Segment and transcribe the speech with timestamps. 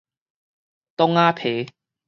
[0.97, 1.67] 擋仔皮